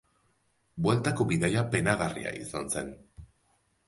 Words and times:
Bueltako 0.85 1.27
bidaia 1.31 1.63
penagarria 1.75 2.31
izan 2.39 2.73
zen. 2.77 2.91